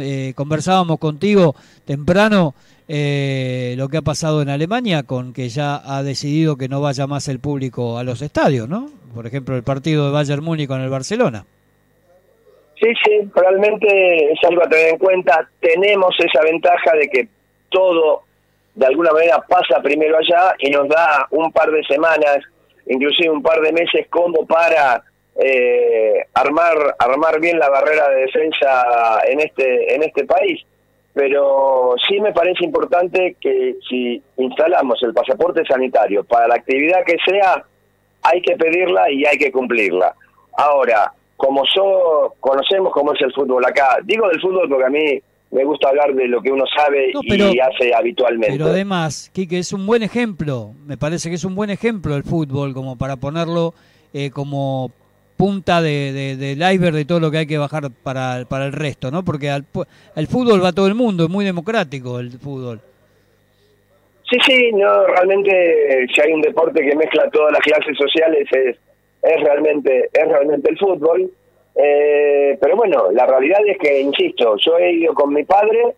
eh, 0.00 0.32
conversábamos 0.34 0.98
contigo 0.98 1.54
temprano 1.84 2.54
lo 2.88 3.88
que 3.88 3.98
ha 3.98 4.02
pasado 4.02 4.40
en 4.40 4.48
Alemania 4.48 5.02
con 5.02 5.34
que 5.34 5.50
ya 5.50 5.80
ha 5.84 6.02
decidido 6.02 6.56
que 6.56 6.68
no 6.68 6.80
vaya 6.80 7.06
más 7.06 7.28
el 7.28 7.38
público 7.38 7.98
a 7.98 8.02
los 8.02 8.22
estadios 8.22 8.66
no 8.66 8.88
por 9.14 9.26
ejemplo 9.26 9.56
el 9.56 9.62
partido 9.62 10.06
de 10.06 10.12
Bayern 10.12 10.42
Múnich 10.42 10.68
con 10.68 10.80
el 10.80 10.88
Barcelona. 10.88 11.44
Sí, 12.80 12.92
sí, 13.04 13.28
realmente 13.34 14.32
es 14.32 14.38
algo 14.48 14.62
a 14.62 14.68
tener 14.68 14.90
en 14.90 14.98
cuenta. 14.98 15.48
Tenemos 15.60 16.14
esa 16.20 16.42
ventaja 16.44 16.92
de 16.92 17.08
que 17.08 17.28
todo 17.70 18.22
de 18.74 18.86
alguna 18.86 19.10
manera 19.10 19.44
pasa 19.48 19.82
primero 19.82 20.16
allá 20.16 20.54
y 20.60 20.70
nos 20.70 20.88
da 20.88 21.26
un 21.30 21.50
par 21.50 21.70
de 21.72 21.82
semanas, 21.84 22.38
inclusive 22.88 23.30
un 23.30 23.42
par 23.42 23.60
de 23.60 23.72
meses 23.72 24.06
como 24.08 24.46
para 24.46 25.02
eh, 25.36 26.24
armar 26.34 26.96
armar 26.98 27.40
bien 27.40 27.58
la 27.58 27.68
barrera 27.68 28.08
de 28.08 28.22
defensa 28.22 29.20
en 29.26 29.40
este 29.40 29.94
en 29.94 30.02
este 30.02 30.24
país. 30.24 30.64
Pero 31.14 31.94
sí 32.08 32.20
me 32.20 32.32
parece 32.32 32.64
importante 32.64 33.36
que 33.40 33.76
si 33.88 34.22
instalamos 34.36 35.02
el 35.02 35.12
pasaporte 35.12 35.64
sanitario 35.64 36.22
para 36.24 36.48
la 36.48 36.54
actividad 36.56 37.04
que 37.04 37.16
sea, 37.24 37.64
hay 38.22 38.40
que 38.42 38.56
pedirla 38.56 39.10
y 39.10 39.24
hay 39.24 39.36
que 39.36 39.50
cumplirla. 39.50 40.14
Ahora, 40.56 41.12
como 41.36 41.64
so, 41.66 42.34
conocemos 42.40 42.92
cómo 42.92 43.14
es 43.14 43.20
el 43.22 43.32
fútbol 43.32 43.64
acá, 43.64 43.98
digo 44.04 44.28
del 44.28 44.40
fútbol 44.40 44.68
porque 44.68 44.84
a 44.84 44.90
mí 44.90 45.20
me 45.50 45.64
gusta 45.64 45.88
hablar 45.88 46.14
de 46.14 46.28
lo 46.28 46.42
que 46.42 46.52
uno 46.52 46.64
sabe 46.66 47.12
y 47.22 47.58
hace 47.60 47.94
habitualmente. 47.94 48.52
Pero 48.52 48.66
además, 48.66 49.30
Quique, 49.32 49.58
es 49.58 49.72
un 49.72 49.86
buen 49.86 50.02
ejemplo, 50.02 50.72
me 50.86 50.96
parece 50.96 51.30
que 51.30 51.36
es 51.36 51.44
un 51.44 51.54
buen 51.54 51.70
ejemplo 51.70 52.16
el 52.16 52.22
fútbol, 52.22 52.74
como 52.74 52.96
para 52.96 53.16
ponerlo 53.16 53.72
eh, 54.12 54.30
como 54.30 54.92
punta 55.36 55.80
de, 55.80 56.36
del 56.36 56.58
iceberg 56.58 56.96
de 56.96 57.04
todo 57.04 57.20
lo 57.20 57.30
que 57.30 57.38
hay 57.38 57.46
que 57.46 57.58
bajar 57.58 57.90
para, 58.02 58.44
para 58.48 58.66
el 58.66 58.72
resto, 58.72 59.10
¿no? 59.10 59.24
Porque 59.24 59.48
al, 59.48 59.64
el 60.16 60.26
fútbol 60.26 60.62
va 60.62 60.72
todo 60.72 60.88
el 60.88 60.94
mundo, 60.94 61.24
es 61.24 61.30
muy 61.30 61.44
democrático 61.44 62.18
el 62.18 62.32
fútbol. 62.32 62.80
Sí, 64.28 64.36
sí, 64.44 64.72
no, 64.72 65.06
realmente 65.06 66.06
si 66.14 66.20
hay 66.20 66.32
un 66.32 66.42
deporte 66.42 66.82
que 66.82 66.94
mezcla 66.94 67.30
todas 67.30 67.52
las 67.52 67.62
clases 67.62 67.96
sociales 67.96 68.46
es, 68.50 68.76
es 69.22 69.40
realmente 69.42 70.10
es 70.12 70.28
realmente 70.28 70.70
el 70.70 70.78
fútbol 70.78 71.30
eh, 71.74 72.58
pero 72.60 72.76
bueno, 72.76 73.10
la 73.12 73.26
realidad 73.26 73.60
es 73.66 73.78
que, 73.78 74.00
insisto, 74.00 74.56
yo 74.56 74.78
he 74.78 74.92
ido 74.92 75.14
con 75.14 75.32
mi 75.32 75.44
padre 75.44 75.94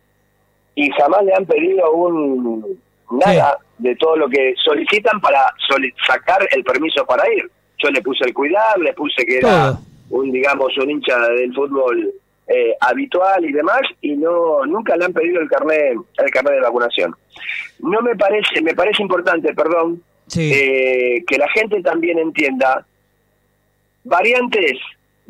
y 0.75 0.91
jamás 0.91 1.25
le 1.25 1.35
han 1.35 1.47
pedido 1.47 1.91
un 1.93 2.79
nada 3.11 3.59
de 3.79 3.97
todo 3.97 4.17
lo 4.17 4.29
que 4.29 4.55
solicitan 4.63 5.21
para 5.21 5.53
sacar 6.07 6.47
el 6.53 6.63
permiso 6.63 7.05
para 7.05 7.25
ir. 7.33 7.51
Yo 7.79 7.91
le 7.91 8.03
puse 8.03 8.25
el 8.25 8.35
cuidar, 8.35 8.79
le 8.79 8.93
puse 8.93 9.25
que 9.25 9.39
era 9.39 9.75
un, 10.11 10.31
digamos, 10.31 10.77
un 10.79 10.91
hincha 10.91 11.19
del 11.31 11.53
fútbol 11.55 12.13
eh, 12.47 12.75
habitual 12.81 13.45
y 13.45 13.53
demás, 13.53 13.81
y 14.01 14.17
no 14.17 14.65
nunca 14.67 14.97
le 14.97 15.07
han 15.07 15.13
pedido 15.13 15.41
el 15.41 15.49
carnet, 15.49 15.97
el 16.19 16.31
carnet 16.31 16.55
de 16.55 16.61
vacunación. 16.61 17.15
No 17.81 18.03
me 18.03 18.15
parece, 18.17 18.61
me 18.61 18.75
parece 18.75 19.03
importante, 19.03 19.55
perdón, 19.55 20.03
eh, 20.37 21.25
que 21.27 21.39
la 21.39 21.49
gente 21.49 21.83
también 21.83 22.19
entienda 22.19 22.85
variantes 24.05 24.79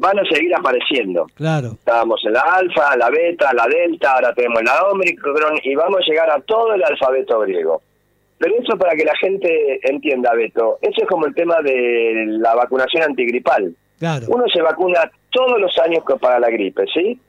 van 0.01 0.19
a 0.19 0.25
seguir 0.25 0.55
apareciendo. 0.55 1.27
Claro. 1.35 1.73
Estábamos 1.73 2.25
en 2.25 2.33
la 2.33 2.41
alfa, 2.41 2.97
la 2.97 3.11
beta, 3.11 3.53
la 3.53 3.67
delta, 3.67 4.13
ahora 4.13 4.33
tenemos 4.33 4.63
la 4.63 4.83
omicron 4.85 5.61
y 5.63 5.75
vamos 5.75 6.01
a 6.01 6.11
llegar 6.11 6.31
a 6.31 6.41
todo 6.41 6.73
el 6.73 6.83
alfabeto 6.83 7.41
griego. 7.41 7.83
Pero 8.39 8.55
eso 8.59 8.79
para 8.79 8.97
que 8.97 9.05
la 9.05 9.15
gente 9.17 9.79
entienda, 9.83 10.33
Beto, 10.33 10.79
eso 10.81 11.03
es 11.03 11.07
como 11.07 11.27
el 11.27 11.35
tema 11.35 11.61
de 11.61 12.25
la 12.27 12.55
vacunación 12.55 13.03
antigripal. 13.03 13.75
Claro. 13.99 14.27
Uno 14.31 14.45
se 14.49 14.63
vacuna 14.63 15.11
todos 15.29 15.61
los 15.61 15.79
años 15.79 16.03
para 16.19 16.41
la 16.41 16.49
gripe, 16.49 16.87
¿sí? 16.95 17.21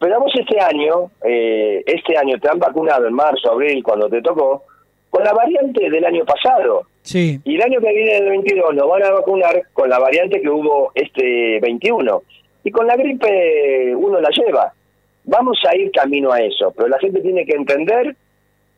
Pero 0.00 0.18
vos 0.18 0.32
este 0.34 0.60
año, 0.60 1.12
eh, 1.24 1.84
este 1.86 2.18
año 2.18 2.40
te 2.40 2.48
han 2.48 2.58
vacunado 2.58 3.06
en 3.06 3.14
marzo, 3.14 3.52
abril, 3.52 3.84
cuando 3.84 4.08
te 4.08 4.20
tocó, 4.20 4.64
con 5.08 5.22
la 5.22 5.32
variante 5.32 5.88
del 5.88 6.04
año 6.04 6.24
pasado. 6.24 6.82
Sí. 7.06 7.40
Y 7.44 7.54
el 7.54 7.62
año 7.62 7.80
que 7.80 7.92
viene, 7.92 8.16
el 8.16 8.28
22, 8.30 8.74
nos 8.74 8.88
van 8.88 9.04
a 9.04 9.12
vacunar 9.12 9.62
con 9.72 9.88
la 9.88 9.98
variante 10.00 10.40
que 10.40 10.50
hubo 10.50 10.90
este 10.94 11.60
21. 11.60 12.22
Y 12.64 12.70
con 12.72 12.86
la 12.86 12.96
gripe 12.96 13.94
uno 13.94 14.20
la 14.20 14.28
lleva. 14.30 14.72
Vamos 15.24 15.58
a 15.68 15.76
ir 15.76 15.92
camino 15.92 16.32
a 16.32 16.40
eso, 16.40 16.72
pero 16.76 16.88
la 16.88 16.98
gente 16.98 17.20
tiene 17.20 17.46
que 17.46 17.54
entender, 17.54 18.16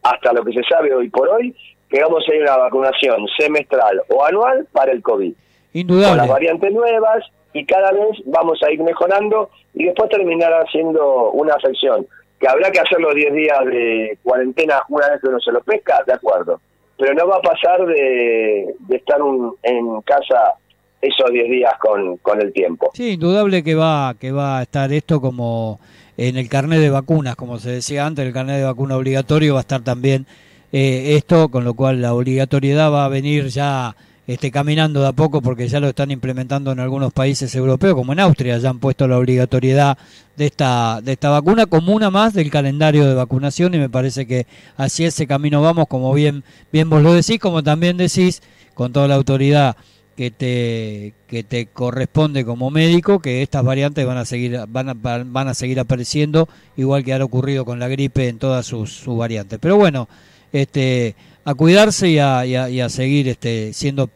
hasta 0.03 0.33
lo 0.35 0.45
que 0.45 0.53
se 0.53 0.63
sabe 0.69 0.95
hoy 0.95 1.09
por 1.09 1.29
hoy, 1.29 1.55
que 1.89 2.03
vamos 2.03 2.23
a 2.29 2.35
ir 2.35 2.43
a 2.43 2.55
una 2.55 2.65
vacunación 2.65 3.27
semestral 3.39 4.03
o 4.11 4.23
anual 4.25 4.67
para 4.73 4.93
el 4.93 5.03
COVID. 5.03 5.33
Indudable. 5.73 6.09
Con 6.09 6.19
las 6.19 6.29
variantes 6.29 6.73
nuevas 6.73 7.25
y 7.55 7.65
cada 7.65 7.93
vez 7.93 8.19
vamos 8.27 8.63
a 8.63 8.71
ir 8.71 8.81
mejorando 8.83 9.51
y 9.73 9.85
después 9.85 10.11
terminar 10.11 10.53
haciendo 10.53 11.31
una 11.31 11.55
afección 11.55 12.07
que 12.39 12.47
habrá 12.47 12.71
que 12.71 12.81
hacer 12.81 13.01
los 13.01 13.15
10 13.15 13.33
días 13.33 13.65
de 13.65 14.19
cuarentena 14.23 14.83
una 14.91 15.09
vez 15.09 15.21
que 15.21 15.29
uno 15.29 15.41
se 15.41 15.51
lo 15.51 15.61
pesca, 15.63 16.03
de 16.07 16.13
acuerdo. 16.13 16.61
Pero 16.99 17.15
no 17.15 17.29
va 17.29 17.37
a 17.37 17.41
pasar 17.41 17.87
de, 17.87 18.75
estar 18.91 19.21
en 19.63 20.01
casa 20.03 20.55
esos 21.01 21.31
10 21.31 21.51
días 21.51 21.73
con, 21.81 22.17
con 22.19 22.43
el 22.43 22.53
tiempo. 22.53 22.91
Sí, 22.95 23.13
indudable 23.13 23.63
que 23.63 23.75
va, 23.75 24.15
que 24.19 24.33
va 24.33 24.59
a 24.59 24.63
estar 24.63 24.93
esto 24.93 25.21
como 25.21 25.79
en 26.17 26.37
el 26.37 26.49
carnet 26.49 26.81
de 26.81 26.91
vacunas, 26.91 27.37
como 27.37 27.59
se 27.59 27.71
decía 27.71 28.05
antes, 28.05 28.27
el 28.27 28.33
carnet 28.33 28.57
de 28.57 28.65
vacuna 28.65 28.97
obligatorio 28.97 29.55
va 29.55 29.61
a 29.61 29.63
estar 29.63 29.83
también 29.83 30.27
eh, 30.73 31.15
esto, 31.17 31.49
con 31.49 31.65
lo 31.65 31.75
cual 31.75 32.03
la 32.03 32.13
obligatoriedad 32.13 32.93
va 32.93 33.05
a 33.05 33.09
venir 33.09 33.47
ya 33.47 33.95
este, 34.29 34.51
caminando 34.51 35.01
de 35.01 35.09
a 35.09 35.13
poco 35.13 35.41
porque 35.41 35.69
ya 35.69 35.81
lo 35.81 35.89
están 35.89 36.11
implementando 36.11 36.71
en 36.71 36.81
algunos 36.81 37.15
países 37.15 37.55
europeos, 37.55 37.95
como 37.95 38.13
en 38.13 38.21
Austria, 38.21 38.59
ya 38.59 38.69
han 38.69 38.79
puesto 38.79 39.09
la 39.09 39.17
obligatoriedad 39.17 39.97
de 40.37 40.47
esta, 40.47 41.01
de 41.03 41.13
esta 41.13 41.31
vacuna 41.31 41.65
como 41.65 41.95
una 41.95 42.11
más 42.11 42.35
del 42.35 42.51
calendario 42.51 43.07
de 43.07 43.15
vacunación 43.15 43.75
y 43.75 43.79
me 43.79 43.89
parece 43.89 44.27
que 44.27 44.47
así 44.77 45.05
ese 45.05 45.27
camino 45.27 45.63
vamos, 45.63 45.87
como 45.89 46.13
bien, 46.13 46.45
bien 46.71 46.91
vos 46.91 47.03
lo 47.03 47.15
decís, 47.15 47.39
como 47.41 47.63
también 47.63 47.97
decís, 47.97 48.43
con 48.75 48.93
toda 48.93 49.09
la 49.09 49.15
autoridad 49.15 49.77
que 50.15 50.31
te, 50.31 51.15
que 51.27 51.43
te 51.43 51.67
corresponde 51.67 52.45
como 52.45 52.71
médico, 52.71 53.21
que 53.21 53.41
estas 53.41 53.65
variantes 53.65 54.05
van 54.05 54.19
a 54.19 54.27
seguir, 54.27 54.61
van 54.69 54.91
a, 54.91 54.95
van 54.95 55.49
a 55.49 55.55
seguir 55.55 55.81
apareciendo, 55.81 56.51
igual 56.77 57.03
que 57.03 57.15
ha 57.15 57.25
ocurrido 57.25 57.65
con 57.65 57.79
la 57.79 57.89
gripe 57.89 58.29
en 58.29 58.39
todas 58.39 58.67
sus, 58.67 59.05
variantes. 59.07 59.59
Pero 59.59 59.77
bueno, 59.77 60.07
este 60.53 61.17
a 61.45 61.55
cuidarse 61.55 62.11
y 62.11 62.19
a, 62.19 62.45
y 62.45 62.81
a, 62.81 62.89
seguir 62.91 63.27
este, 63.29 63.73
siendo 63.73 64.11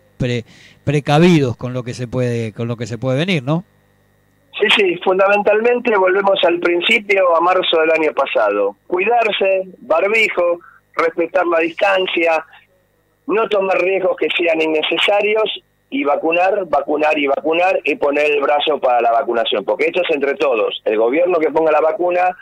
precavidos 0.85 1.57
con 1.57 1.73
lo 1.73 1.83
que 1.83 1.95
se 1.95 2.09
puede 2.09 2.53
con 2.53 2.69
lo 2.69 2.77
que 2.77 2.87
se 2.87 2.99
puede 2.99 3.19
venir, 3.19 3.43
¿no? 3.43 3.65
Sí, 4.61 4.69
sí, 4.77 4.97
fundamentalmente 5.03 5.97
volvemos 5.97 6.39
al 6.45 6.61
principio, 6.61 7.35
a 7.37 7.41
marzo 7.41 7.81
del 7.81 7.91
año 7.91 8.13
pasado. 8.13 8.77
Cuidarse, 8.87 9.63
barbijo, 9.79 10.61
respetar 10.95 11.47
la 11.47 11.61
distancia, 11.61 12.45
no 13.27 13.49
tomar 13.49 13.81
riesgos 13.81 14.17
que 14.17 14.29
sean 14.37 14.61
innecesarios 14.61 15.63
y 15.91 16.05
vacunar, 16.05 16.67
vacunar 16.67 17.19
y 17.19 17.27
vacunar 17.27 17.81
y 17.85 17.95
poner 17.97 18.31
el 18.31 18.41
brazo 18.41 18.79
para 18.79 19.01
la 19.01 19.13
vacunación, 19.13 19.65
porque 19.65 19.87
esto 19.87 20.03
es 20.03 20.15
entre 20.15 20.35
todos, 20.35 20.81
el 20.85 20.97
gobierno 20.97 21.39
que 21.39 21.51
ponga 21.51 21.73
la 21.73 21.81
vacuna 21.81 22.37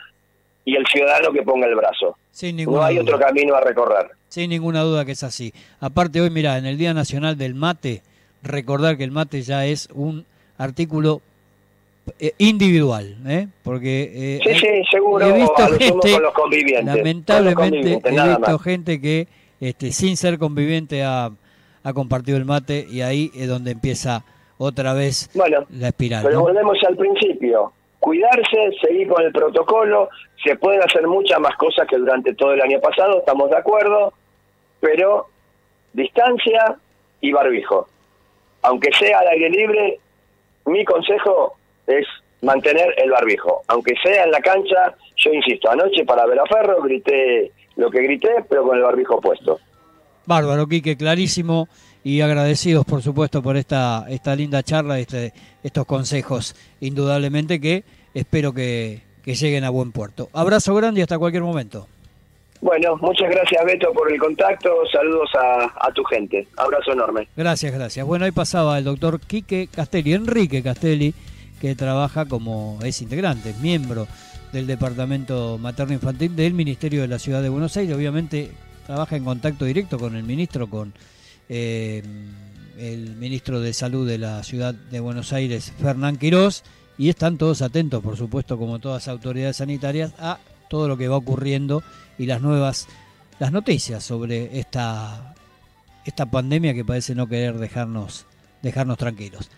y 0.63 0.75
el 0.75 0.85
ciudadano 0.87 1.31
que 1.31 1.43
ponga 1.43 1.67
el 1.67 1.75
brazo. 1.75 2.17
no 2.65 2.83
hay 2.83 2.99
otro 2.99 3.19
camino 3.19 3.55
a 3.55 3.61
recorrer. 3.61 4.11
Sin 4.31 4.49
ninguna 4.49 4.79
duda 4.79 5.03
que 5.03 5.11
es 5.11 5.23
así. 5.23 5.53
Aparte 5.81 6.21
hoy, 6.21 6.29
mira, 6.29 6.57
en 6.57 6.65
el 6.65 6.77
Día 6.77 6.93
Nacional 6.93 7.37
del 7.37 7.53
Mate, 7.53 8.01
recordar 8.41 8.95
que 8.95 9.03
el 9.03 9.11
mate 9.11 9.41
ya 9.41 9.65
es 9.65 9.89
un 9.93 10.25
artículo 10.57 11.19
eh, 12.17 12.31
individual, 12.37 13.17
¿eh? 13.27 13.49
porque 13.61 14.37
eh, 14.37 14.39
sí, 14.41 14.53
sí, 14.55 14.67
seguro, 14.89 15.25
he 15.25 15.33
visto 15.33 15.67
gente, 15.77 16.13
con 16.13 16.23
los 16.23 16.33
convivientes, 16.33 16.95
lamentablemente 16.95 18.01
he 18.05 18.27
visto 18.29 18.59
gente 18.59 19.01
que 19.01 19.27
este, 19.59 19.91
sin 19.91 20.15
ser 20.15 20.39
conviviente 20.39 21.03
ha, 21.03 21.29
ha, 21.83 21.93
compartido 21.93 22.37
el 22.37 22.45
mate 22.45 22.87
y 22.89 23.01
ahí 23.01 23.31
es 23.35 23.49
donde 23.49 23.71
empieza 23.71 24.23
otra 24.57 24.93
vez 24.93 25.29
la 25.71 25.89
espiral. 25.89 26.23
Pero 26.23 26.39
volvemos 26.39 26.77
al 26.87 26.95
principio, 26.95 27.73
cuidarse, 27.99 28.71
seguir 28.81 29.09
con 29.09 29.23
el 29.23 29.33
protocolo, 29.33 30.07
se 30.41 30.55
pueden 30.55 30.81
hacer 30.81 31.05
muchas 31.05 31.39
más 31.41 31.57
cosas 31.57 31.85
que 31.85 31.97
durante 31.97 32.33
todo 32.33 32.53
el 32.53 32.61
año 32.61 32.79
pasado, 32.79 33.19
estamos 33.19 33.49
de 33.49 33.57
acuerdo, 33.57 34.13
pero 34.81 35.27
distancia 35.93 36.75
y 37.21 37.31
barbijo. 37.31 37.87
Aunque 38.63 38.89
sea 38.99 39.19
al 39.19 39.29
aire 39.29 39.49
libre, 39.49 39.99
mi 40.65 40.83
consejo 40.83 41.55
es 41.87 42.05
mantener 42.41 42.93
el 42.97 43.11
barbijo. 43.11 43.61
Aunque 43.67 43.93
sea 44.03 44.25
en 44.25 44.31
la 44.31 44.41
cancha, 44.41 44.95
yo 45.15 45.31
insisto, 45.31 45.69
anoche 45.69 46.03
para 46.05 46.25
ver 46.25 46.39
a 46.39 46.45
Ferro 46.45 46.81
grité 46.81 47.51
lo 47.77 47.89
que 47.89 48.01
grité, 48.01 48.29
pero 48.49 48.63
con 48.63 48.75
el 48.75 48.83
barbijo 48.83 49.21
puesto. 49.21 49.59
Bárbaro, 50.25 50.67
Quique, 50.67 50.97
clarísimo 50.97 51.67
y 52.03 52.21
agradecidos, 52.21 52.85
por 52.85 53.01
supuesto, 53.01 53.41
por 53.41 53.57
esta, 53.57 54.05
esta 54.09 54.35
linda 54.35 54.63
charla, 54.63 54.99
este, 54.99 55.33
estos 55.63 55.85
consejos, 55.85 56.55
indudablemente 56.79 57.59
que 57.59 57.83
espero 58.13 58.53
que, 58.53 59.01
que 59.23 59.35
lleguen 59.35 59.63
a 59.63 59.69
buen 59.69 59.91
puerto. 59.91 60.29
Abrazo 60.33 60.75
grande 60.75 60.99
y 60.99 61.03
hasta 61.03 61.17
cualquier 61.17 61.43
momento. 61.43 61.87
Bueno, 62.61 62.95
muchas 62.97 63.29
gracias 63.31 63.65
Beto 63.65 63.91
por 63.91 64.11
el 64.11 64.19
contacto, 64.19 64.69
saludos 64.91 65.31
a, 65.35 65.91
tu 65.93 66.03
gente, 66.03 66.47
abrazo 66.57 66.93
enorme. 66.93 67.27
Gracias, 67.35 67.73
gracias. 67.73 68.05
Bueno, 68.05 68.25
ahí 68.25 68.31
pasaba 68.31 68.77
el 68.77 68.83
doctor 68.83 69.19
Quique 69.19 69.67
Castelli, 69.67 70.13
Enrique 70.13 70.61
Castelli, 70.61 71.15
que 71.59 71.73
trabaja 71.73 72.27
como 72.27 72.77
es 72.83 73.01
integrante, 73.01 73.55
miembro 73.61 74.07
del 74.53 74.67
Departamento 74.67 75.57
Materno 75.57 75.93
Infantil 75.93 76.35
del 76.35 76.53
Ministerio 76.53 77.01
de 77.01 77.07
la 77.07 77.17
Ciudad 77.17 77.41
de 77.41 77.49
Buenos 77.49 77.75
Aires. 77.77 77.95
Obviamente 77.95 78.51
trabaja 78.85 79.15
en 79.15 79.25
contacto 79.25 79.65
directo 79.65 79.97
con 79.97 80.15
el 80.15 80.23
ministro, 80.23 80.69
con 80.69 80.93
eh, 81.49 82.03
el 82.77 83.15
ministro 83.15 83.59
de 83.59 83.73
Salud 83.73 84.07
de 84.07 84.19
la 84.19 84.43
Ciudad 84.43 84.75
de 84.75 84.99
Buenos 84.99 85.33
Aires, 85.33 85.73
Fernán 85.81 86.17
Quirós, 86.17 86.63
y 86.95 87.09
están 87.09 87.39
todos 87.39 87.63
atentos, 87.63 88.03
por 88.03 88.17
supuesto, 88.17 88.59
como 88.59 88.77
todas 88.77 89.07
las 89.07 89.13
autoridades 89.13 89.57
sanitarias, 89.57 90.13
a 90.19 90.37
todo 90.71 90.87
lo 90.87 90.95
que 90.95 91.09
va 91.09 91.17
ocurriendo 91.17 91.83
y 92.17 92.27
las 92.27 92.41
nuevas 92.41 92.87
las 93.39 93.51
noticias 93.51 94.01
sobre 94.05 94.57
esta 94.57 95.35
esta 96.05 96.25
pandemia 96.31 96.73
que 96.73 96.85
parece 96.85 97.13
no 97.13 97.27
querer 97.27 97.57
dejarnos 97.57 98.25
dejarnos 98.61 98.97
tranquilos. 98.97 99.51